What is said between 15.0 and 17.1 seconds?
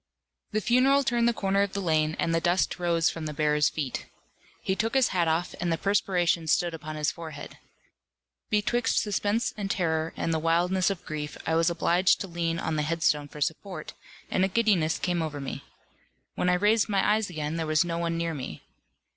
over me. When I raised my